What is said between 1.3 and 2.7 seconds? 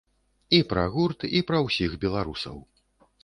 і пра ўсіх беларусаў.